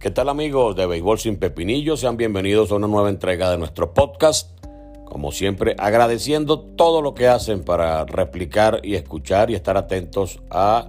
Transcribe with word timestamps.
¿Qué 0.00 0.10
tal 0.10 0.30
amigos 0.30 0.76
de 0.76 0.86
Béisbol 0.86 1.18
sin 1.18 1.36
Pepinillos? 1.36 2.00
Sean 2.00 2.16
bienvenidos 2.16 2.72
a 2.72 2.76
una 2.76 2.88
nueva 2.88 3.10
entrega 3.10 3.50
de 3.50 3.58
nuestro 3.58 3.92
podcast. 3.92 4.58
Como 5.04 5.30
siempre, 5.30 5.76
agradeciendo 5.76 6.58
todo 6.58 7.02
lo 7.02 7.12
que 7.12 7.28
hacen 7.28 7.62
para 7.64 8.06
replicar 8.06 8.80
y 8.82 8.94
escuchar 8.94 9.50
y 9.50 9.56
estar 9.56 9.76
atentos 9.76 10.40
a 10.48 10.88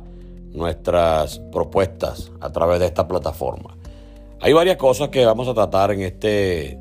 nuestras 0.54 1.40
propuestas 1.52 2.32
a 2.40 2.54
través 2.54 2.80
de 2.80 2.86
esta 2.86 3.06
plataforma. 3.06 3.76
Hay 4.40 4.54
varias 4.54 4.78
cosas 4.78 5.10
que 5.10 5.26
vamos 5.26 5.50
a 5.50 5.54
tratar 5.54 5.92
en 5.92 6.04
este 6.04 6.80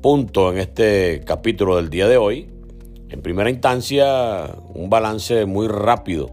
punto, 0.00 0.50
en 0.50 0.60
este 0.60 1.20
capítulo 1.26 1.76
del 1.76 1.90
día 1.90 2.08
de 2.08 2.16
hoy. 2.16 2.48
En 3.10 3.20
primera 3.20 3.50
instancia, 3.50 4.56
un 4.72 4.88
balance 4.88 5.44
muy 5.44 5.68
rápido 5.68 6.30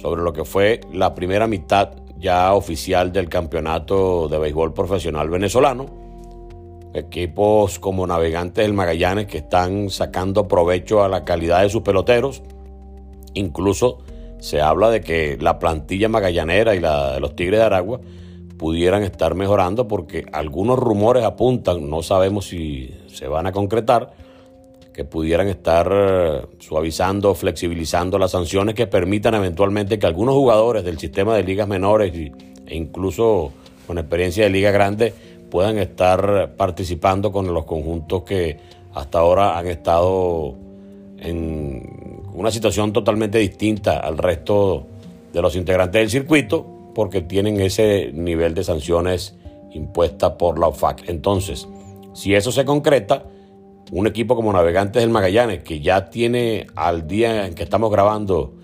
sobre 0.00 0.22
lo 0.22 0.32
que 0.32 0.46
fue 0.46 0.80
la 0.94 1.14
primera 1.14 1.46
mitad 1.46 2.07
ya 2.18 2.52
oficial 2.54 3.12
del 3.12 3.28
campeonato 3.28 4.28
de 4.28 4.38
béisbol 4.38 4.74
profesional 4.74 5.30
venezolano. 5.30 5.86
Equipos 6.94 7.78
como 7.78 8.06
Navegantes 8.06 8.64
del 8.64 8.72
Magallanes 8.72 9.26
que 9.26 9.38
están 9.38 9.90
sacando 9.90 10.48
provecho 10.48 11.04
a 11.04 11.08
la 11.08 11.24
calidad 11.24 11.62
de 11.62 11.70
sus 11.70 11.82
peloteros. 11.82 12.42
Incluso 13.34 13.98
se 14.38 14.60
habla 14.60 14.90
de 14.90 15.00
que 15.00 15.36
la 15.40 15.58
plantilla 15.58 16.08
magallanera 16.08 16.74
y 16.74 16.80
la 16.80 17.14
de 17.14 17.20
los 17.20 17.36
Tigres 17.36 17.60
de 17.60 17.66
Aragua 17.66 18.00
pudieran 18.56 19.02
estar 19.02 19.34
mejorando 19.34 19.86
porque 19.86 20.26
algunos 20.32 20.78
rumores 20.78 21.24
apuntan, 21.24 21.88
no 21.88 22.02
sabemos 22.02 22.46
si 22.46 22.94
se 23.06 23.28
van 23.28 23.46
a 23.46 23.52
concretar, 23.52 24.12
que 24.98 25.04
pudieran 25.04 25.46
estar 25.46 25.88
eh, 25.92 26.42
suavizando, 26.58 27.32
flexibilizando 27.36 28.18
las 28.18 28.32
sanciones 28.32 28.74
que 28.74 28.88
permitan 28.88 29.32
eventualmente 29.36 29.96
que 29.96 30.08
algunos 30.08 30.34
jugadores 30.34 30.82
del 30.82 30.98
sistema 30.98 31.36
de 31.36 31.44
ligas 31.44 31.68
menores 31.68 32.12
e 32.12 32.74
incluso 32.76 33.52
con 33.86 33.98
experiencia 33.98 34.42
de 34.42 34.50
liga 34.50 34.72
grande 34.72 35.14
puedan 35.52 35.78
estar 35.78 36.56
participando 36.56 37.30
con 37.30 37.54
los 37.54 37.64
conjuntos 37.64 38.24
que 38.24 38.58
hasta 38.92 39.20
ahora 39.20 39.56
han 39.56 39.68
estado 39.68 40.56
en 41.20 42.26
una 42.34 42.50
situación 42.50 42.92
totalmente 42.92 43.38
distinta 43.38 44.00
al 44.00 44.18
resto 44.18 44.84
de 45.32 45.40
los 45.40 45.54
integrantes 45.54 46.00
del 46.00 46.10
circuito 46.10 46.66
porque 46.92 47.20
tienen 47.20 47.60
ese 47.60 48.10
nivel 48.12 48.52
de 48.52 48.64
sanciones 48.64 49.36
impuesta 49.70 50.36
por 50.36 50.58
la 50.58 50.66
OFAC. 50.66 51.08
Entonces, 51.08 51.68
si 52.14 52.34
eso 52.34 52.50
se 52.50 52.64
concreta, 52.64 53.26
un 53.90 54.06
equipo 54.06 54.36
como 54.36 54.52
Navegantes 54.52 55.02
del 55.02 55.10
Magallanes, 55.10 55.62
que 55.62 55.80
ya 55.80 56.10
tiene 56.10 56.66
al 56.74 57.06
día 57.06 57.46
en 57.46 57.54
que 57.54 57.62
estamos 57.62 57.90
grabando 57.90 58.54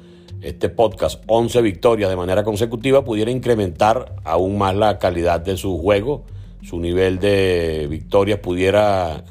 este 0.43 0.69
podcast 0.69 1.23
11 1.27 1.63
victorias 1.63 2.11
de 2.11 2.17
manera 2.17 2.45
consecutiva, 2.45 3.05
pudiera 3.05 3.31
incrementar 3.31 4.17
aún 4.25 4.59
más 4.59 4.75
la 4.75 4.99
calidad 4.99 5.41
de 5.41 5.57
su 5.57 5.79
juego, 5.79 6.25
su 6.63 6.79
nivel 6.81 7.19
de 7.19 7.87
victorias 7.89 8.41
pudiera 8.41 9.25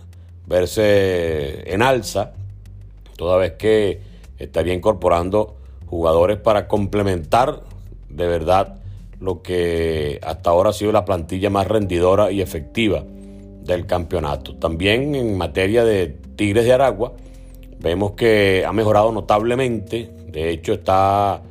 verse 0.48 1.72
en 1.72 1.84
alza, 1.84 2.34
toda 3.16 3.38
vez 3.38 3.54
que 3.54 4.02
estaría 4.40 4.74
incorporando 4.74 5.56
jugadores 5.86 6.38
para 6.38 6.68
complementar 6.68 7.62
de 8.10 8.28
verdad 8.28 8.80
lo 9.20 9.42
que 9.42 10.20
hasta 10.24 10.50
ahora 10.50 10.72
ha 10.72 10.74
sido 10.74 10.92
la 10.92 11.06
plantilla 11.06 11.50
más 11.50 11.68
rendidora 11.68 12.32
y 12.32 12.42
efectiva 12.42 13.04
del 13.66 13.86
campeonato. 13.86 14.56
También 14.56 15.16
en 15.16 15.38
materia 15.38 15.84
de 15.84 16.08
Tigres 16.36 16.66
de 16.66 16.74
Aragua, 16.74 17.14
vemos 17.80 18.12
que 18.12 18.64
ha 18.66 18.74
mejorado 18.74 19.12
notablemente. 19.12 20.12
De 20.28 20.50
hecho, 20.50 20.74
está 20.74 21.42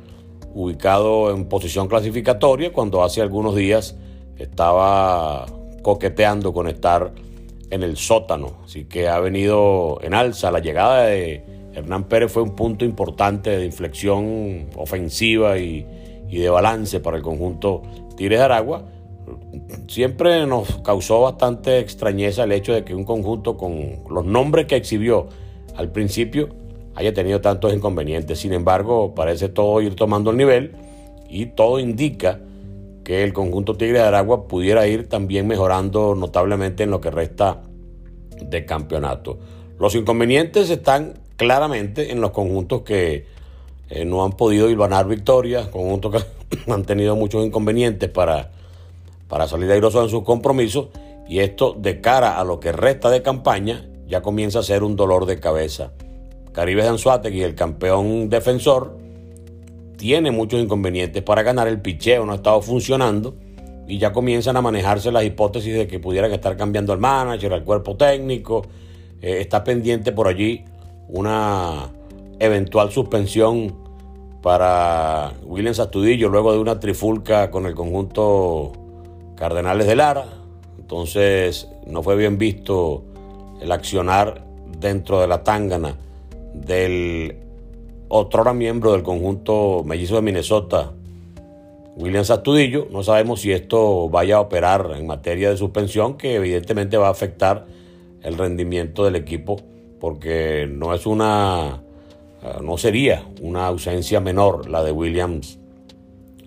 ubicado 0.53 1.31
en 1.31 1.45
posición 1.45 1.87
clasificatoria 1.87 2.71
cuando 2.71 3.03
hace 3.03 3.21
algunos 3.21 3.55
días 3.55 3.95
estaba 4.37 5.45
coqueteando 5.81 6.53
con 6.53 6.67
estar 6.67 7.11
en 7.69 7.83
el 7.83 7.97
sótano. 7.97 8.57
Así 8.63 8.85
que 8.85 9.07
ha 9.07 9.19
venido 9.19 9.99
en 10.01 10.13
alza. 10.13 10.51
La 10.51 10.59
llegada 10.59 11.05
de 11.05 11.43
Hernán 11.73 12.05
Pérez 12.05 12.31
fue 12.31 12.43
un 12.43 12.55
punto 12.55 12.85
importante 12.85 13.57
de 13.57 13.65
inflexión 13.65 14.69
ofensiva 14.75 15.57
y, 15.57 15.85
y 16.29 16.37
de 16.37 16.49
balance 16.49 16.99
para 16.99 17.17
el 17.17 17.23
conjunto 17.23 17.81
Tigres 18.15 18.39
de 18.39 18.45
Aragua 18.45 18.92
siempre 19.87 20.45
nos 20.45 20.77
causó 20.79 21.21
bastante 21.21 21.79
extrañeza 21.79 22.43
el 22.43 22.51
hecho 22.51 22.73
de 22.73 22.83
que 22.83 22.95
un 22.95 23.03
conjunto 23.03 23.57
con 23.57 23.99
los 24.09 24.25
nombres 24.25 24.65
que 24.65 24.75
exhibió 24.75 25.27
al 25.75 25.91
principio 25.91 26.49
haya 26.95 27.13
tenido 27.13 27.41
tantos 27.41 27.73
inconvenientes. 27.73 28.39
Sin 28.39 28.53
embargo, 28.53 29.15
parece 29.15 29.49
todo 29.49 29.81
ir 29.81 29.95
tomando 29.95 30.31
el 30.31 30.37
nivel 30.37 30.75
y 31.29 31.47
todo 31.47 31.79
indica 31.79 32.39
que 33.03 33.23
el 33.23 33.33
conjunto 33.33 33.75
Tigre 33.75 33.99
de 33.99 34.05
Aragua 34.05 34.47
pudiera 34.47 34.87
ir 34.87 35.09
también 35.09 35.47
mejorando 35.47 36.15
notablemente 36.15 36.83
en 36.83 36.91
lo 36.91 37.01
que 37.01 37.11
resta 37.11 37.61
de 38.41 38.65
campeonato. 38.65 39.39
Los 39.79 39.95
inconvenientes 39.95 40.69
están 40.69 41.19
claramente 41.35 42.11
en 42.11 42.21
los 42.21 42.31
conjuntos 42.31 42.83
que 42.83 43.25
eh, 43.89 44.05
no 44.05 44.23
han 44.23 44.31
podido 44.33 44.73
ganar 44.77 45.07
victorias, 45.07 45.67
conjuntos 45.67 46.23
que 46.23 46.71
han 46.71 46.85
tenido 46.85 47.15
muchos 47.15 47.45
inconvenientes 47.45 48.09
para 48.09 48.51
para 49.33 49.47
salir 49.47 49.71
airoso 49.71 50.03
en 50.03 50.09
sus 50.09 50.21
compromisos 50.21 50.89
y 51.27 51.39
esto 51.39 51.75
de 51.75 52.01
cara 52.01 52.39
a 52.39 52.43
lo 52.43 52.59
que 52.59 52.71
resta 52.71 53.09
de 53.09 53.23
campaña 53.23 53.89
ya 54.05 54.21
comienza 54.21 54.59
a 54.59 54.61
ser 54.61 54.83
un 54.83 54.95
dolor 54.95 55.25
de 55.25 55.39
cabeza. 55.39 55.91
Caribe 56.51 56.87
Anzuategui, 56.87 57.41
el 57.41 57.55
campeón 57.55 58.29
defensor, 58.29 58.95
tiene 59.97 60.29
muchos 60.29 60.61
inconvenientes 60.61 61.23
para 61.23 61.41
ganar, 61.41 61.67
el 61.67 61.81
picheo 61.81 62.27
no 62.27 62.33
ha 62.33 62.35
estado 62.35 62.61
funcionando 62.61 63.33
y 63.87 63.97
ya 63.97 64.13
comienzan 64.13 64.55
a 64.55 64.61
manejarse 64.61 65.11
las 65.11 65.23
hipótesis 65.23 65.73
de 65.73 65.87
que 65.87 65.99
pudieran 65.99 66.31
estar 66.31 66.55
cambiando 66.55 66.93
al 66.93 66.99
manager, 66.99 67.53
al 67.53 67.63
cuerpo 67.63 67.97
técnico, 67.97 68.61
eh, 69.19 69.39
está 69.39 69.63
pendiente 69.63 70.11
por 70.11 70.27
allí 70.27 70.63
una 71.07 71.89
eventual 72.37 72.91
suspensión 72.91 73.75
para 74.43 75.33
Williams 75.43 75.79
Astudillo 75.79 76.29
luego 76.29 76.53
de 76.53 76.59
una 76.59 76.79
trifulca 76.79 77.49
con 77.49 77.65
el 77.65 77.73
conjunto 77.73 78.82
Cardenales 79.43 79.87
de 79.87 79.97
Lara. 79.97 80.23
Entonces 80.79 81.67
no 81.85 82.01
fue 82.01 82.15
bien 82.15 82.37
visto 82.37 83.03
el 83.59 83.73
accionar 83.73 84.41
dentro 84.79 85.19
de 85.19 85.27
la 85.27 85.43
tángana 85.43 85.97
del 86.53 87.35
otro 88.07 88.53
miembro 88.53 88.93
del 88.93 89.03
conjunto 89.03 89.83
mellizo 89.85 90.15
de 90.15 90.21
Minnesota, 90.21 90.93
William 91.97 92.23
Sastudillo. 92.23 92.87
No 92.89 93.03
sabemos 93.03 93.41
si 93.41 93.51
esto 93.51 94.07
vaya 94.07 94.37
a 94.37 94.39
operar 94.39 94.91
en 94.95 95.07
materia 95.07 95.49
de 95.49 95.57
suspensión, 95.57 96.15
que 96.15 96.35
evidentemente 96.35 96.95
va 96.95 97.09
a 97.09 97.11
afectar 97.11 97.65
el 98.21 98.37
rendimiento 98.37 99.03
del 99.03 99.17
equipo, 99.17 99.57
porque 99.99 100.69
no 100.71 100.93
es 100.93 101.05
una, 101.05 101.83
no 102.61 102.77
sería 102.77 103.25
una 103.41 103.67
ausencia 103.67 104.21
menor 104.21 104.69
la 104.69 104.81
de 104.85 104.93
Williams 104.93 105.59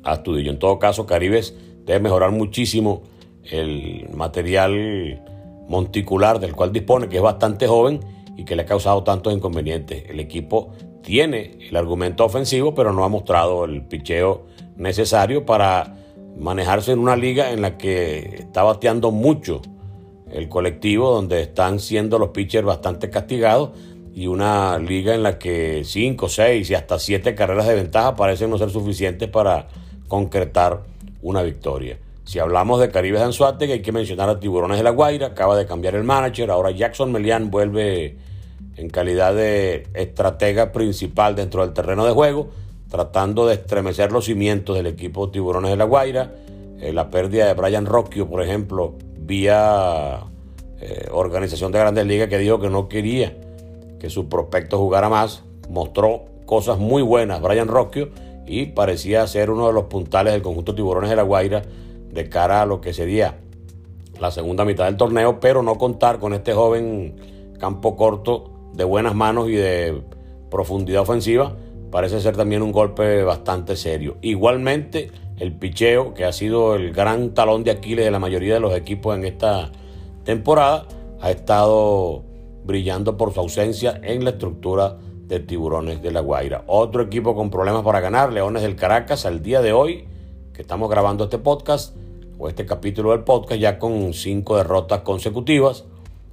Astudillo. 0.03 0.51
En 0.51 0.59
todo 0.59 0.79
caso, 0.79 1.05
Caribes 1.05 1.53
debe 1.87 2.01
mejorar 2.01 2.33
muchísimo 2.33 3.03
el 3.45 4.09
material 4.13 5.23
monticular 5.69 6.41
del 6.41 6.55
cual 6.55 6.73
dispone, 6.73 7.09
que 7.09 7.17
es 7.17 7.23
bastante 7.23 7.67
joven 7.67 8.01
y 8.37 8.45
que 8.45 8.57
le 8.57 8.63
ha 8.63 8.67
causado 8.67 9.03
tantos 9.05 9.33
inconvenientes. 9.33 10.05
El 10.09 10.21
equipo 10.21 10.73
tiene 11.03 11.57
el 11.69 11.77
argumento 11.77 12.25
ofensivo, 12.25 12.75
pero 12.75 12.93
no 12.93 13.05
ha 13.05 13.09
mostrado 13.09 13.65
el 13.65 13.83
picheo 13.83 14.47
necesario 14.77 15.47
para 15.47 15.97
manejarse 16.37 16.93
en 16.93 16.99
una 16.99 17.17
liga 17.17 17.53
en 17.53 17.63
la 17.63 17.79
que 17.79 18.37
está 18.41 18.63
bateando 18.63 19.11
mucho 19.11 19.63
el 20.31 20.49
colectivo, 20.49 21.11
donde 21.11 21.43
están 21.43 21.79
siendo 21.79 22.19
los 22.19 22.31
pitchers 22.31 22.67
bastante 22.67 23.09
castigados, 23.09 23.71
y 24.13 24.27
una 24.27 24.79
liga 24.79 25.15
en 25.15 25.23
la 25.23 25.39
que 25.39 25.83
5, 25.85 26.29
6 26.29 26.71
y 26.71 26.75
hasta 26.75 26.99
7 26.99 27.35
carreras 27.35 27.67
de 27.67 27.75
ventaja 27.75 28.17
parecen 28.17 28.51
no 28.51 28.59
ser 28.59 28.71
suficientes 28.71 29.29
para 29.29 29.69
concretar 30.09 30.85
una 31.27 31.43
victoria. 31.43 31.99
Si 32.25 32.39
hablamos 32.39 32.81
de 32.81 32.89
Caribe 32.89 33.19
que 33.59 33.73
hay 33.73 33.83
que 33.83 33.93
mencionar 33.93 34.29
a 34.29 34.39
Tiburones 34.39 34.79
de 34.79 34.85
la 34.85 34.91
Guaira, 34.91 35.29
acaba 35.29 35.57
de 35.57 35.67
cambiar 35.67 35.97
el 35.97 36.05
manager, 36.05 36.53
ahora 36.53 36.71
Jackson 36.71 37.11
Melian 37.11 37.51
vuelve 37.51 38.17
en 38.77 38.89
calidad 38.91 39.35
de 39.35 39.89
estratega 39.95 40.71
principal 40.71 41.35
dentro 41.35 41.63
del 41.63 41.75
terreno 41.75 42.05
de 42.05 42.13
juego, 42.13 42.51
tratando 42.89 43.45
de 43.47 43.55
estremecer 43.55 44.13
los 44.13 44.27
cimientos 44.27 44.77
del 44.77 44.87
equipo 44.87 45.29
Tiburones 45.29 45.73
de 45.73 45.77
la 45.77 45.85
Guaira. 45.85 46.33
Eh, 46.81 46.93
la 46.93 47.11
pérdida 47.11 47.47
de 47.47 47.55
Brian 47.55 47.87
Rocchio, 47.87 48.29
por 48.29 48.41
ejemplo, 48.41 48.95
vía 49.19 50.21
eh, 50.81 51.09
organización 51.11 51.73
de 51.73 51.81
grandes 51.81 52.07
ligas 52.07 52.29
que 52.29 52.39
dijo 52.39 52.61
que 52.61 52.71
no 52.71 52.89
quería 52.89 53.37
que 53.99 54.11
su 54.11 54.29
prospecto 54.29 54.79
jugara 54.79 55.09
más. 55.09 55.43
Mostró 55.69 56.27
cosas 56.45 56.79
muy 56.79 57.03
buenas 57.03 57.43
Brian 57.43 57.67
Rocchio 57.67 58.11
y 58.47 58.67
parecía 58.67 59.27
ser 59.27 59.51
uno 59.51 59.67
de 59.67 59.73
los 59.73 59.85
puntales 59.85 60.33
del 60.33 60.43
conjunto 60.43 60.75
Tiburones 60.75 61.11
de 61.11 61.17
la 61.17 61.23
Guaira 61.23 61.63
de 62.11 62.29
cara 62.29 62.63
a 62.63 62.67
lo 62.67 62.81
que 62.81 62.93
sería 62.93 63.39
la 64.21 64.31
segunda 64.31 64.65
mitad 64.65 64.87
del 64.87 64.97
torneo, 64.97 65.41
pero 65.41 65.63
no 65.63 65.77
contar 65.77 66.19
con 66.19 66.33
este 66.33 66.53
joven 66.53 67.17
campo 67.59 67.97
corto 67.97 68.71
de 68.73 68.85
buenas 68.85 69.15
manos 69.15 69.49
y 69.49 69.55
de 69.55 70.03
profundidad 70.51 71.03
ofensiva 71.03 71.57
parece 71.91 72.21
ser 72.21 72.37
también 72.37 72.63
un 72.63 72.73
golpe 72.73 73.23
bastante 73.23 73.77
serio. 73.77 74.17
Igualmente, 74.21 75.11
el 75.39 75.53
picheo, 75.53 76.15
que 76.15 76.25
ha 76.25 76.33
sido 76.33 76.75
el 76.75 76.93
gran 76.93 77.35
talón 77.35 77.65
de 77.65 77.71
Aquiles 77.71 78.05
de 78.05 78.11
la 78.11 78.19
mayoría 78.19 78.55
de 78.55 78.61
los 78.61 78.75
equipos 78.75 79.17
en 79.17 79.25
esta 79.25 79.71
temporada, 80.25 80.87
ha 81.21 81.31
estado 81.31 82.25
brillando 82.65 83.17
por 83.17 83.33
su 83.33 83.41
ausencia 83.41 84.01
en 84.03 84.25
la 84.25 84.31
estructura 84.31 84.99
de 85.29 85.41
Tiburones 85.41 86.03
de 86.03 86.13
la 86.13 86.21
Guaira. 86.21 86.63
Otro 86.67 87.03
equipo 87.03 87.35
con 87.35 87.51
problemas 87.51 87.83
para 87.83 88.01
ganar, 88.01 88.33
Leones 88.33 88.63
del 88.63 88.77
Caracas, 88.77 89.27
al 89.27 89.43
día 89.43 89.61
de 89.61 89.73
hoy, 89.73 90.05
que 90.53 90.63
estamos 90.63 90.89
grabando 90.89 91.25
este 91.25 91.39
podcast, 91.39 91.97
o 92.39 92.49
este 92.49 92.67
capítulo 92.67 93.11
del 93.11 93.25
podcast, 93.25 93.61
ya 93.61 93.79
con 93.79 94.13
cinco 94.15 94.57
derrotas 94.57 95.01
consecutivas. 95.01 95.85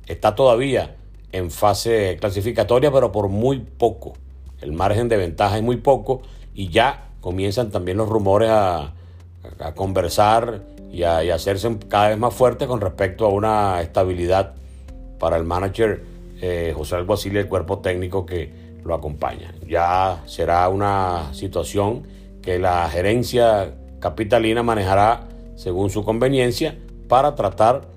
Está 0.05 0.35
todavía 0.35 0.95
en 1.31 1.49
fase 1.49 2.17
clasificatoria, 2.19 2.91
pero 2.91 3.11
por 3.11 3.29
muy 3.29 3.59
poco. 3.59 4.13
El 4.61 4.73
margen 4.73 5.09
de 5.09 5.17
ventaja 5.17 5.57
es 5.57 5.63
muy 5.63 5.77
poco 5.77 6.21
y 6.53 6.69
ya 6.69 7.09
comienzan 7.21 7.71
también 7.71 7.97
los 7.97 8.09
rumores 8.09 8.49
a, 8.49 8.93
conversar 9.75 10.61
y 10.91 11.03
a, 11.03 11.19
hacerse 11.33 11.77
cada 11.89 12.09
vez 12.09 12.17
más 12.17 12.33
fuertes 12.33 12.67
con 12.67 12.79
respecto 12.79 13.25
a 13.25 13.29
una 13.29 13.81
estabilidad 13.81 14.53
para 15.19 15.37
el 15.37 15.43
manager 15.43 16.03
eh, 16.41 16.73
José 16.75 16.95
Alguacil 16.95 17.33
y 17.33 17.39
el 17.39 17.47
cuerpo 17.47 17.79
técnico 17.79 18.25
que 18.25 18.62
lo 18.85 18.95
acompaña. 18.95 19.53
Ya 19.67 20.21
será 20.25 20.67
una 20.69 21.33
situación 21.33 22.07
que 22.41 22.59
la 22.59 22.89
gerencia 22.89 23.73
capitalina 23.99 24.63
manejará 24.63 25.27
según 25.55 25.89
su 25.89 26.03
conveniencia 26.03 26.77
para 27.07 27.35
tratar 27.35 27.87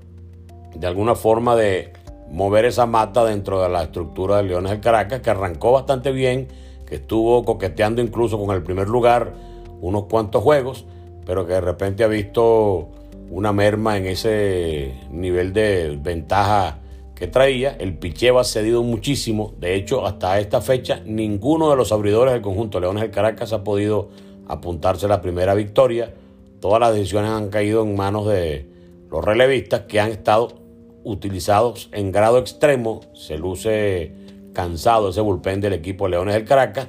de 0.75 0.87
alguna 0.87 1.15
forma 1.15 1.57
de 1.57 1.93
mover 2.31 2.65
esa 2.65 2.87
mata 2.87 3.25
dentro 3.25 3.63
de 3.63 3.69
la 3.69 3.85
estructura 3.85 4.39
de 4.39 4.45
Leones 4.45 4.73
del 4.73 4.81
Caracas, 4.81 5.21
que 5.21 5.31
arrancó 5.31 5.73
bastante 5.73 6.13
bien, 6.13 6.49
que 6.87 6.97
estuvo 6.97 7.45
coqueteando 7.45 8.03
incluso 8.03 8.39
con 8.39 8.55
el 8.55 8.63
primer 8.63 8.89
lugar 8.89 9.33
unos 9.81 10.05
cuantos 10.05 10.43
juegos, 10.43 10.85
pero 11.25 11.47
que 11.47 11.55
de 11.55 11.61
repente 11.61 12.05
ha 12.05 12.09
visto 12.09 12.89
una 13.31 13.53
merma 13.53 13.97
en 13.97 14.07
ese 14.07 14.95
nivel 15.11 15.53
de 15.53 15.99
ventaja 16.01 16.79
que 17.17 17.27
traía. 17.27 17.71
El 17.81 17.99
picheo 17.99 18.39
ha 18.39 18.45
cedido 18.45 18.85
muchísimo. 18.85 19.55
De 19.59 19.75
hecho, 19.75 20.07
hasta 20.07 20.39
esta 20.39 20.61
fecha, 20.61 21.01
ninguno 21.05 21.71
de 21.71 21.77
los 21.77 21.91
abridores 21.91 22.33
del 22.35 22.43
conjunto 22.43 22.79
Leones 22.79 23.03
del 23.03 23.11
Caracas 23.11 23.53
ha 23.53 23.65
podido 23.65 24.11
apuntarse 24.47 25.09
la 25.09 25.23
primera 25.23 25.55
victoria. 25.55 26.15
Todas 26.61 26.79
las 26.79 26.95
decisiones 26.95 27.31
han 27.31 27.49
caído 27.49 27.83
en 27.83 27.97
manos 27.97 28.29
de 28.29 28.69
los 29.11 29.25
relevistas 29.25 29.83
que 29.83 29.99
han 29.99 30.11
estado 30.11 30.61
utilizados 31.05 31.89
en 31.93 32.13
grado 32.13 32.39
extremo. 32.39 33.01
Se 33.15 33.39
luce 33.39 34.13
cansado 34.53 35.09
ese 35.09 35.23
bullpen 35.23 35.61
del 35.61 35.73
equipo 35.73 36.09
Leones 36.09 36.35
del 36.35 36.45
Caracas, 36.45 36.89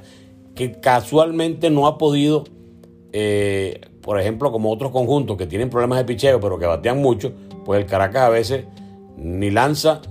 que 0.54 0.72
casualmente 0.72 1.70
no 1.70 1.86
ha 1.86 1.96
podido, 1.96 2.44
eh, 3.12 3.80
por 4.02 4.20
ejemplo, 4.20 4.52
como 4.52 4.70
otros 4.70 4.92
conjuntos 4.92 5.38
que 5.38 5.46
tienen 5.46 5.70
problemas 5.70 5.98
de 5.98 6.04
picheo, 6.04 6.38
pero 6.38 6.58
que 6.58 6.66
batean 6.66 7.00
mucho, 7.00 7.32
pues 7.64 7.80
el 7.80 7.86
Caracas 7.86 8.22
a 8.22 8.28
veces 8.28 8.64
ni 9.16 9.50
lanza 9.50 10.02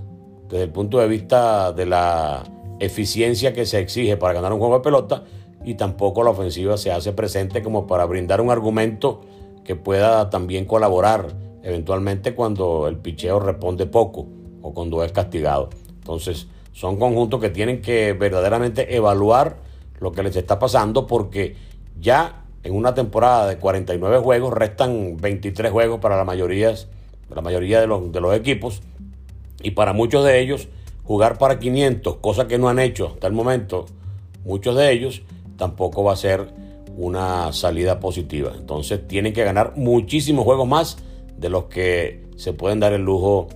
desde 0.50 0.64
el 0.64 0.70
punto 0.70 1.00
de 1.00 1.08
vista 1.08 1.74
de 1.74 1.86
la 1.86 2.44
eficiencia 2.80 3.54
que 3.54 3.66
se 3.66 3.80
exige 3.80 4.18
para 4.18 4.34
ganar 4.34 4.54
un 4.54 4.60
juego 4.60 4.76
de 4.76 4.84
pelota 4.84 5.24
y 5.66 5.76
tampoco 5.76 6.24
la 6.24 6.30
ofensiva 6.30 6.78
se 6.78 6.92
hace 6.92 7.12
presente 7.12 7.62
como 7.62 7.88
para 7.88 8.06
brindar 8.06 8.40
un 8.40 8.50
argumento 8.50 9.22
que 9.64 9.76
pueda 9.76 10.30
también 10.30 10.66
colaborar 10.66 11.36
eventualmente 11.64 12.34
cuando 12.34 12.88
el 12.88 12.98
picheo 12.98 13.40
responde 13.40 13.86
poco 13.86 14.28
o 14.62 14.74
cuando 14.74 15.04
es 15.04 15.12
castigado. 15.12 15.70
Entonces, 16.00 16.48
son 16.72 16.98
conjuntos 16.98 17.42
que 17.42 17.50
tienen 17.50 17.82
que 17.82 18.14
verdaderamente 18.14 18.96
evaluar 18.96 19.58
lo 20.00 20.12
que 20.14 20.24
les 20.24 20.36
está 20.36 20.60
pasando 20.60 21.06
porque 21.06 21.56
ya 22.00 22.46
en 22.64 22.76
una 22.76 22.94
temporada 22.94 23.48
de 23.48 23.58
49 23.58 24.20
juegos 24.20 24.54
restan 24.54 25.18
23 25.18 25.72
juegos 25.72 26.00
para 26.00 26.16
la 26.16 26.24
mayoría, 26.24 26.74
la 27.30 27.42
mayoría 27.42 27.82
de, 27.82 27.88
los, 27.88 28.12
de 28.12 28.22
los 28.22 28.36
equipos 28.36 28.82
y 29.62 29.72
para 29.72 29.94
muchos 29.94 30.24
de 30.26 30.40
ellos 30.40 30.68
jugar 31.04 31.38
para 31.38 31.60
500, 31.60 32.18
cosa 32.18 32.48
que 32.48 32.58
no 32.58 32.70
han 32.70 32.80
hecho 32.80 33.08
hasta 33.14 33.28
el 33.28 33.34
momento 33.34 33.86
muchos 34.44 34.76
de 34.76 34.92
ellos, 34.92 35.22
tampoco 35.58 36.04
va 36.04 36.14
a 36.14 36.18
ser 36.18 36.48
una 36.98 37.54
salida 37.54 38.00
positiva. 38.00 38.54
Entonces 38.58 39.08
tienen 39.08 39.34
que 39.34 39.44
ganar 39.44 39.74
muchísimos 39.76 40.44
juegos 40.44 40.68
más 40.68 40.98
de 41.38 41.50
los 41.50 41.66
que 41.66 42.26
se 42.36 42.54
pueden 42.54 42.80
dar 42.80 42.94
el 42.94 43.04
lujo 43.04 43.48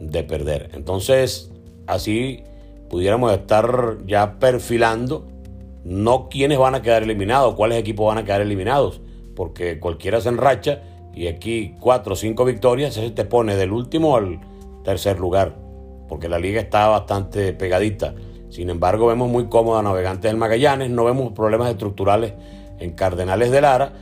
de 0.00 0.22
perder. 0.24 0.70
Entonces, 0.74 1.50
así 1.86 2.44
pudiéramos 2.88 3.32
estar 3.32 3.98
ya 4.06 4.38
perfilando 4.38 5.26
no 5.84 6.28
quiénes 6.28 6.58
van 6.58 6.74
a 6.74 6.82
quedar 6.82 7.02
eliminados, 7.02 7.54
cuáles 7.54 7.78
equipos 7.78 8.06
van 8.06 8.18
a 8.18 8.24
quedar 8.24 8.40
eliminados, 8.40 9.00
porque 9.34 9.80
cualquiera 9.80 10.20
se 10.20 10.28
enracha 10.28 10.82
y 11.14 11.26
aquí 11.26 11.74
cuatro 11.80 12.12
o 12.12 12.16
cinco 12.16 12.44
victorias, 12.44 12.94
se 12.94 13.10
te 13.10 13.24
pone 13.24 13.56
del 13.56 13.72
último 13.72 14.16
al 14.16 14.40
tercer 14.82 15.18
lugar, 15.18 15.56
porque 16.08 16.28
la 16.28 16.38
liga 16.38 16.60
está 16.60 16.88
bastante 16.88 17.52
pegadita. 17.52 18.14
Sin 18.50 18.68
embargo, 18.70 19.06
vemos 19.06 19.30
muy 19.30 19.46
cómoda 19.46 19.82
Navegantes 19.82 20.30
del 20.30 20.36
Magallanes, 20.36 20.90
no 20.90 21.04
vemos 21.04 21.32
problemas 21.32 21.70
estructurales 21.70 22.34
en 22.78 22.92
Cardenales 22.92 23.50
de 23.50 23.60
Lara 23.60 23.92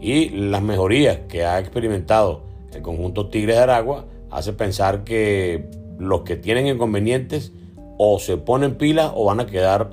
y 0.00 0.30
las 0.30 0.62
mejorías 0.62 1.18
que 1.28 1.44
ha 1.44 1.58
experimentado 1.58 2.44
el 2.72 2.82
conjunto 2.82 3.28
Tigres 3.28 3.56
de 3.56 3.62
Aragua 3.62 4.06
hace 4.30 4.52
pensar 4.52 5.04
que 5.04 5.68
los 5.98 6.22
que 6.22 6.36
tienen 6.36 6.66
inconvenientes 6.66 7.52
o 7.98 8.18
se 8.18 8.38
ponen 8.38 8.76
pilas 8.76 9.12
o 9.14 9.26
van 9.26 9.40
a 9.40 9.46
quedar 9.46 9.90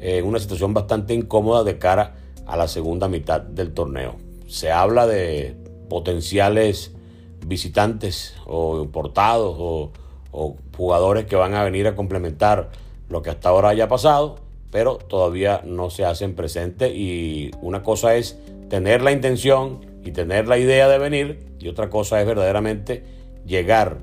en 0.00 0.26
una 0.26 0.38
situación 0.38 0.74
bastante 0.74 1.14
incómoda 1.14 1.62
de 1.62 1.78
cara 1.78 2.16
a 2.46 2.56
la 2.56 2.66
segunda 2.66 3.08
mitad 3.08 3.40
del 3.40 3.72
torneo. 3.72 4.16
Se 4.48 4.70
habla 4.70 5.06
de 5.06 5.56
potenciales 5.88 6.93
visitantes 7.46 8.34
o 8.46 8.80
importados 8.80 9.56
o, 9.58 9.92
o 10.32 10.56
jugadores 10.76 11.26
que 11.26 11.36
van 11.36 11.54
a 11.54 11.64
venir 11.64 11.86
a 11.86 11.94
complementar 11.94 12.70
lo 13.08 13.22
que 13.22 13.30
hasta 13.30 13.48
ahora 13.48 13.68
haya 13.68 13.88
pasado, 13.88 14.36
pero 14.70 14.96
todavía 14.96 15.62
no 15.64 15.90
se 15.90 16.04
hacen 16.04 16.34
presentes 16.34 16.92
y 16.94 17.50
una 17.62 17.82
cosa 17.82 18.16
es 18.16 18.38
tener 18.68 19.02
la 19.02 19.12
intención 19.12 19.86
y 20.04 20.10
tener 20.10 20.48
la 20.48 20.58
idea 20.58 20.88
de 20.88 20.98
venir 20.98 21.46
y 21.60 21.68
otra 21.68 21.90
cosa 21.90 22.20
es 22.20 22.26
verdaderamente 22.26 23.04
llegar 23.46 23.98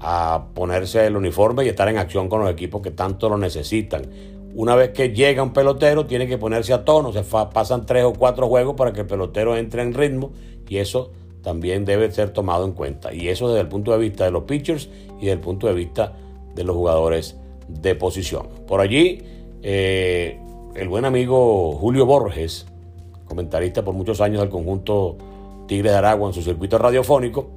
a 0.00 0.48
ponerse 0.54 1.06
el 1.06 1.16
uniforme 1.16 1.64
y 1.64 1.68
estar 1.68 1.88
en 1.88 1.98
acción 1.98 2.28
con 2.28 2.40
los 2.40 2.50
equipos 2.50 2.82
que 2.82 2.90
tanto 2.90 3.28
lo 3.28 3.38
necesitan. 3.38 4.02
Una 4.54 4.74
vez 4.74 4.90
que 4.90 5.10
llega 5.10 5.42
un 5.42 5.52
pelotero, 5.52 6.06
tiene 6.06 6.26
que 6.26 6.38
ponerse 6.38 6.72
a 6.72 6.84
tono, 6.84 7.12
se 7.12 7.22
pasan 7.22 7.86
tres 7.86 8.04
o 8.04 8.12
cuatro 8.12 8.48
juegos 8.48 8.74
para 8.76 8.92
que 8.92 9.00
el 9.00 9.06
pelotero 9.06 9.56
entre 9.56 9.82
en 9.82 9.94
ritmo 9.94 10.32
y 10.68 10.78
eso 10.78 11.12
también 11.42 11.84
debe 11.84 12.10
ser 12.10 12.30
tomado 12.30 12.64
en 12.64 12.72
cuenta. 12.72 13.12
Y 13.14 13.28
eso 13.28 13.48
desde 13.48 13.62
el 13.62 13.68
punto 13.68 13.92
de 13.92 13.98
vista 13.98 14.24
de 14.24 14.30
los 14.30 14.44
pitchers 14.44 14.88
y 15.18 15.26
desde 15.26 15.32
el 15.32 15.40
punto 15.40 15.66
de 15.66 15.74
vista 15.74 16.12
de 16.54 16.64
los 16.64 16.76
jugadores 16.76 17.36
de 17.68 17.94
posición. 17.94 18.48
Por 18.66 18.80
allí, 18.80 19.22
eh, 19.62 20.38
el 20.74 20.88
buen 20.88 21.04
amigo 21.04 21.72
Julio 21.72 22.06
Borges, 22.06 22.66
comentarista 23.26 23.84
por 23.84 23.94
muchos 23.94 24.20
años 24.20 24.40
del 24.40 24.50
conjunto 24.50 25.16
Tigres 25.66 25.92
de 25.92 25.98
Aragua 25.98 26.28
en 26.28 26.34
su 26.34 26.42
circuito 26.42 26.78
radiofónico, 26.78 27.48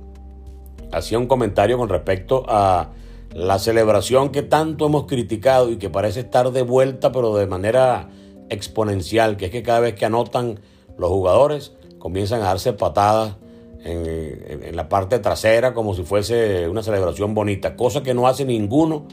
hacía 0.91 1.17
un 1.17 1.27
comentario 1.27 1.77
con 1.77 1.89
respecto 1.89 2.45
a 2.47 2.91
la 3.33 3.57
celebración 3.57 4.29
que 4.29 4.43
tanto 4.43 4.85
hemos 4.85 5.05
criticado 5.05 5.71
y 5.71 5.77
que 5.77 5.89
parece 5.89 6.19
estar 6.19 6.51
de 6.51 6.61
vuelta, 6.61 7.11
pero 7.11 7.35
de 7.35 7.47
manera 7.47 8.09
exponencial, 8.49 9.37
que 9.37 9.45
es 9.45 9.51
que 9.51 9.63
cada 9.63 9.79
vez 9.79 9.95
que 9.95 10.05
anotan 10.05 10.59
los 10.97 11.09
jugadores 11.09 11.73
comienzan 11.97 12.41
a 12.41 12.45
darse 12.45 12.73
patadas 12.73 13.37
en, 13.83 14.75
la 14.75 14.89
parte 14.89 15.19
trasera 15.19 15.73
como 15.73 15.93
si 15.93 16.03
fuese 16.03 16.67
una 16.67 16.83
celebración 16.83 17.33
bonita, 17.33 17.75
cosa 17.75 18.03
que 18.03 18.13
no 18.13 18.27
hace 18.27 18.45
ninguno 18.45 19.07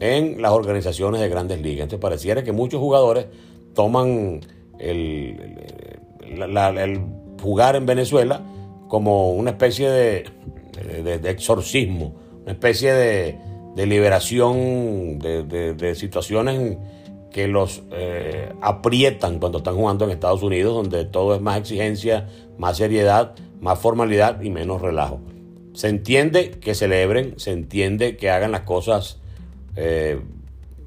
en 0.00 0.40
las 0.42 0.52
organizaciones 0.52 1.20
de 1.20 1.28
grandes 1.28 1.60
ligas. 1.60 1.84
Entonces 1.84 2.00
pareciera 2.00 2.42
que 2.42 2.52
muchos 2.52 2.80
jugadores 2.80 3.26
toman 3.74 4.40
el, 4.78 5.36
jugar 7.40 7.76
en 7.76 7.86
Venezuela 7.86 8.42
como 8.88 9.32
una 9.32 9.50
especie 9.50 9.88
de, 9.88 10.24
de, 11.02 11.30
exorcismo, 11.30 12.14
una 12.42 12.52
especie 12.52 12.92
de, 12.92 13.38
liberación 13.76 15.18
de, 15.18 15.94
situaciones 15.94 16.76
que 17.30 17.46
los 17.46 17.82
eh, 17.92 18.52
aprietan 18.60 19.38
cuando 19.38 19.58
están 19.58 19.76
jugando 19.76 20.04
en 20.04 20.10
Estados 20.10 20.42
Unidos, 20.42 20.74
donde 20.74 21.04
todo 21.04 21.36
es 21.36 21.40
más 21.40 21.58
exigencia, 21.58 22.28
más 22.58 22.76
seriedad, 22.76 23.34
más 23.60 23.78
formalidad 23.78 24.40
y 24.40 24.50
menos 24.50 24.80
relajo. 24.80 25.20
se 25.72 25.88
entiende 25.88 26.50
que 26.50 26.74
celebren, 26.74 27.38
se 27.38 27.52
entiende 27.52 28.16
que 28.16 28.28
hagan 28.28 28.50
las 28.50 28.62
cosas, 28.62 29.18
eh, 29.76 30.20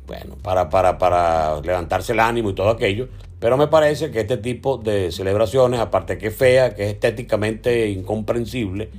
bueno, 0.06 0.36
para, 0.42 0.70
para, 0.70 0.98
para 0.98 1.62
levantarse 1.62 2.12
el 2.12 2.20
ánimo 2.20 2.50
y 2.50 2.54
todo 2.54 2.70
aquello, 2.70 3.08
pero 3.40 3.58
me 3.58 3.68
parece 3.68 4.12
que 4.12 4.22
este 4.22 4.38
tipo 4.38 4.78
de 4.78 5.12
celebraciones, 5.12 5.80
aparte 5.80 6.18
que 6.18 6.28
es 6.28 6.36
fea, 6.36 6.76
que 6.76 6.84
es 6.84 6.94
estéticamente 6.94 7.90
incomprensible, 7.90 8.90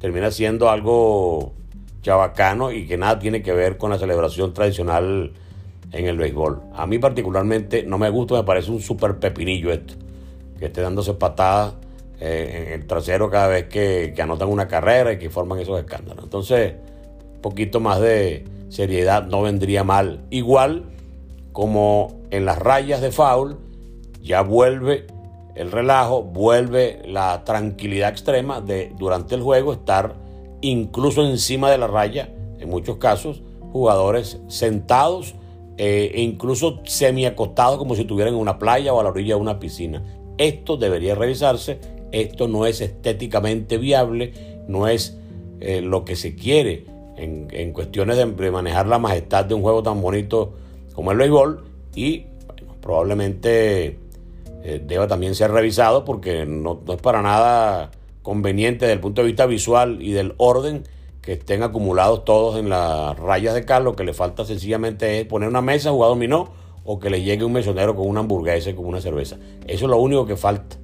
termina 0.00 0.30
siendo 0.30 0.70
algo 0.70 1.52
chabacano 2.02 2.72
y 2.72 2.86
que 2.86 2.96
nada 2.96 3.18
tiene 3.18 3.42
que 3.42 3.52
ver 3.52 3.76
con 3.76 3.90
la 3.90 3.98
celebración 3.98 4.52
tradicional 4.54 5.32
en 5.92 6.06
el 6.06 6.16
béisbol. 6.16 6.62
A 6.74 6.86
mí 6.86 6.98
particularmente 6.98 7.84
no 7.84 7.98
me 7.98 8.10
gusta, 8.10 8.34
me 8.34 8.44
parece 8.44 8.70
un 8.70 8.80
súper 8.80 9.18
pepinillo 9.18 9.72
esto, 9.72 9.94
que 10.58 10.66
esté 10.66 10.80
dándose 10.80 11.14
patadas 11.14 11.74
eh, 12.24 12.66
en 12.68 12.72
el 12.80 12.86
trasero 12.86 13.28
cada 13.30 13.48
vez 13.48 13.64
que, 13.64 14.14
anotan 14.22 14.48
una 14.48 14.68
carrera 14.68 15.12
y 15.12 15.18
que 15.18 15.28
forman 15.28 15.58
esos 15.58 15.80
escándalos. 15.80 16.22
Entonces, 16.22 16.74
un 17.34 17.40
poquito 17.40 17.80
más 17.80 18.00
de 18.00 18.44
seriedad 18.68 19.26
no 19.26 19.42
vendría 19.42 19.82
mal. 19.82 20.20
Igual 20.30 20.84
como 21.50 22.20
en 22.30 22.44
las 22.44 22.60
rayas 22.60 23.00
de 23.00 23.10
foul, 23.10 23.58
ya 24.22 24.42
vuelve 24.42 25.08
el 25.56 25.72
relajo, 25.72 26.22
vuelve 26.22 27.02
la 27.06 27.42
tranquilidad 27.42 28.10
extrema 28.10 28.60
de 28.60 28.92
durante 28.96 29.34
el 29.34 29.42
juego 29.42 29.72
estar 29.72 30.14
incluso 30.60 31.24
encima 31.26 31.72
de 31.72 31.78
la 31.78 31.88
raya, 31.88 32.32
en 32.60 32.70
muchos 32.70 32.98
casos, 32.98 33.42
jugadores 33.72 34.38
sentados 34.46 35.34
eh, 35.76 36.12
e 36.14 36.20
incluso 36.20 36.82
semiacostados 36.84 37.78
como 37.78 37.96
si 37.96 38.02
estuvieran 38.02 38.34
en 38.34 38.40
una 38.40 38.60
playa 38.60 38.94
o 38.94 39.00
a 39.00 39.02
la 39.02 39.10
orilla 39.10 39.34
de 39.34 39.40
una 39.40 39.58
piscina. 39.58 40.04
Esto 40.38 40.76
debería 40.76 41.14
revisarse, 41.14 41.80
esto 42.12 42.48
no 42.48 42.66
es 42.66 42.80
estéticamente 42.80 43.78
viable, 43.78 44.32
no 44.68 44.88
es 44.88 45.18
eh, 45.60 45.80
lo 45.80 46.04
que 46.04 46.16
se 46.16 46.34
quiere 46.34 46.86
en, 47.16 47.72
cuestiones 47.72 48.16
de, 48.16 48.50
manejar 48.50 48.86
la 48.86 48.98
majestad 48.98 49.44
de 49.44 49.54
un 49.54 49.62
juego 49.62 49.82
tan 49.82 50.00
bonito 50.00 50.54
como 50.94 51.12
el 51.12 51.18
béisbol 51.18 51.64
y 51.94 52.26
probablemente 52.80 53.98
eh, 54.64 54.82
deba 54.84 55.06
también 55.06 55.34
ser 55.34 55.52
revisado 55.52 56.04
porque 56.04 56.46
no, 56.46 56.80
no 56.84 56.92
es 56.92 57.00
para 57.00 57.22
nada 57.22 57.90
conveniente 58.22 58.86
desde 58.86 58.94
el 58.94 59.00
punto 59.00 59.22
de 59.22 59.28
vista 59.28 59.46
visual 59.46 59.98
y 60.00 60.12
del 60.12 60.34
orden 60.36 60.84
que 61.20 61.34
estén 61.34 61.62
acumulados 61.62 62.24
todos 62.24 62.58
en 62.58 62.68
las 62.68 63.16
rayas 63.16 63.54
de 63.54 63.64
Carlos, 63.64 63.94
que 63.94 64.02
le 64.02 64.12
falta 64.12 64.44
sencillamente 64.44 65.20
es 65.20 65.26
poner 65.26 65.48
una 65.48 65.62
mesa, 65.62 65.92
jugar 65.92 66.10
dominó, 66.10 66.50
o 66.84 66.98
que 66.98 67.10
le 67.10 67.22
llegue 67.22 67.44
un 67.44 67.52
mesonero 67.52 67.94
con 67.94 68.08
una 68.08 68.20
hamburguesa 68.20 68.70
y 68.70 68.74
con 68.74 68.86
una 68.86 69.00
cerveza. 69.00 69.36
Eso 69.68 69.84
es 69.84 69.90
lo 69.90 69.98
único 69.98 70.26
que 70.26 70.36
falta 70.36 70.81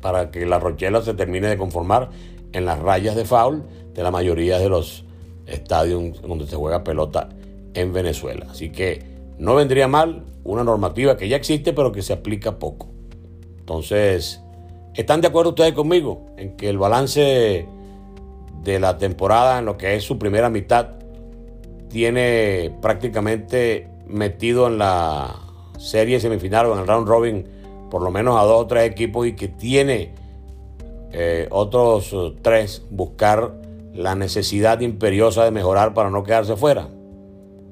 para 0.00 0.30
que 0.30 0.46
la 0.46 0.58
Rochela 0.58 1.02
se 1.02 1.14
termine 1.14 1.48
de 1.48 1.56
conformar 1.56 2.10
en 2.52 2.64
las 2.64 2.78
rayas 2.78 3.16
de 3.16 3.24
foul 3.24 3.64
de 3.94 4.02
la 4.02 4.10
mayoría 4.10 4.58
de 4.58 4.68
los 4.68 5.04
estadios 5.46 6.20
donde 6.22 6.46
se 6.46 6.56
juega 6.56 6.84
pelota 6.84 7.28
en 7.74 7.92
Venezuela. 7.92 8.46
Así 8.50 8.70
que 8.70 9.02
no 9.38 9.54
vendría 9.54 9.88
mal 9.88 10.24
una 10.44 10.64
normativa 10.64 11.16
que 11.16 11.28
ya 11.28 11.36
existe, 11.36 11.72
pero 11.72 11.92
que 11.92 12.02
se 12.02 12.12
aplica 12.12 12.58
poco. 12.58 12.88
Entonces, 13.58 14.40
¿están 14.94 15.20
de 15.20 15.28
acuerdo 15.28 15.50
ustedes 15.50 15.72
conmigo 15.72 16.26
en 16.36 16.56
que 16.56 16.68
el 16.68 16.78
balance 16.78 17.66
de 18.62 18.80
la 18.80 18.98
temporada 18.98 19.58
en 19.58 19.64
lo 19.64 19.76
que 19.76 19.94
es 19.94 20.04
su 20.04 20.18
primera 20.18 20.50
mitad 20.50 20.90
tiene 21.88 22.76
prácticamente 22.82 23.88
metido 24.06 24.66
en 24.66 24.78
la 24.78 25.34
serie 25.78 26.20
semifinal 26.20 26.66
o 26.66 26.74
en 26.74 26.80
el 26.80 26.86
round 26.86 27.08
robin 27.08 27.55
por 27.96 28.02
lo 28.02 28.10
menos 28.10 28.38
a 28.38 28.42
dos 28.42 28.64
o 28.64 28.66
tres 28.66 28.90
equipos 28.90 29.26
y 29.26 29.32
que 29.32 29.48
tiene 29.48 30.12
eh, 31.12 31.48
otros 31.50 32.14
tres 32.42 32.82
buscar 32.90 33.54
la 33.94 34.14
necesidad 34.14 34.80
imperiosa 34.80 35.44
de 35.44 35.50
mejorar 35.50 35.94
para 35.94 36.10
no 36.10 36.22
quedarse 36.22 36.56
fuera 36.56 36.90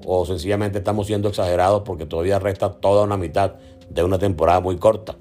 o 0.06 0.24
sencillamente 0.24 0.78
estamos 0.78 1.08
siendo 1.08 1.28
exagerados 1.28 1.82
porque 1.84 2.06
todavía 2.06 2.38
resta 2.38 2.72
toda 2.72 3.04
una 3.04 3.18
mitad 3.18 3.56
de 3.90 4.02
una 4.02 4.18
temporada 4.18 4.60
muy 4.60 4.78
corta. 4.78 5.14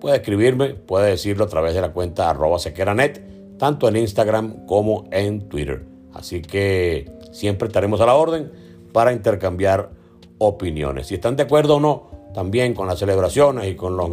Puede 0.00 0.16
escribirme, 0.16 0.70
puede 0.70 1.10
decirlo 1.10 1.44
a 1.44 1.48
través 1.48 1.72
de 1.74 1.80
la 1.80 1.92
cuenta 1.92 2.28
arroba 2.28 2.58
sequeranet 2.58 3.56
tanto 3.56 3.86
en 3.86 3.98
Instagram 3.98 4.66
como 4.66 5.04
en 5.12 5.48
Twitter. 5.48 5.86
Así 6.12 6.42
que 6.42 7.08
siempre 7.30 7.68
estaremos 7.68 8.00
a 8.00 8.06
la 8.06 8.14
orden 8.14 8.50
para 8.92 9.12
intercambiar 9.12 9.90
opiniones. 10.38 11.06
Si 11.06 11.14
están 11.14 11.36
de 11.36 11.44
acuerdo 11.44 11.76
o 11.76 11.80
no 11.80 12.11
también 12.34 12.74
con 12.74 12.86
las 12.86 12.98
celebraciones 12.98 13.70
y 13.70 13.74
con 13.74 13.96
los 13.96 14.10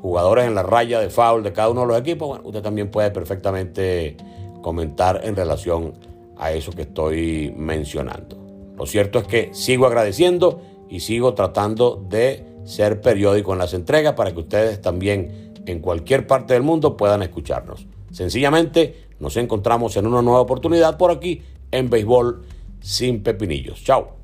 jugadores 0.00 0.46
en 0.46 0.54
la 0.54 0.62
raya 0.62 1.00
de 1.00 1.10
foul 1.10 1.42
de 1.42 1.52
cada 1.52 1.70
uno 1.70 1.82
de 1.82 1.86
los 1.88 1.98
equipos, 1.98 2.40
usted 2.44 2.62
también 2.62 2.90
puede 2.90 3.10
perfectamente 3.10 4.16
comentar 4.62 5.20
en 5.24 5.36
relación 5.36 5.94
a 6.36 6.52
eso 6.52 6.72
que 6.72 6.82
estoy 6.82 7.54
mencionando. 7.56 8.36
Lo 8.76 8.86
cierto 8.86 9.18
es 9.18 9.26
que 9.26 9.54
sigo 9.54 9.86
agradeciendo 9.86 10.60
y 10.88 11.00
sigo 11.00 11.34
tratando 11.34 12.04
de 12.08 12.44
ser 12.64 13.00
periódico 13.00 13.52
en 13.52 13.58
las 13.58 13.74
entregas 13.74 14.14
para 14.14 14.32
que 14.32 14.40
ustedes 14.40 14.80
también 14.80 15.52
en 15.66 15.80
cualquier 15.80 16.26
parte 16.26 16.54
del 16.54 16.62
mundo 16.62 16.96
puedan 16.96 17.22
escucharnos. 17.22 17.86
Sencillamente 18.10 19.08
nos 19.20 19.36
encontramos 19.36 19.96
en 19.96 20.06
una 20.06 20.22
nueva 20.22 20.40
oportunidad 20.40 20.96
por 20.96 21.10
aquí 21.10 21.42
en 21.70 21.90
Béisbol 21.90 22.44
sin 22.80 23.22
Pepinillos. 23.22 23.82
Chao. 23.82 24.23